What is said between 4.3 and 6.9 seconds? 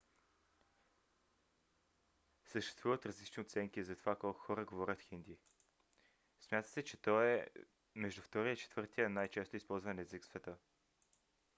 хора говорят хинди. смята се